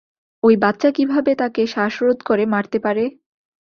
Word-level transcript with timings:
ওই 0.43 0.55
বাচ্চা 0.57 0.89
কীভাবে 0.91 1.31
তাকে 1.35 1.61
শ্বাসরোধ 1.73 2.19
করে 2.29 2.43
মারতে 2.53 2.77
পারে? 2.85 3.03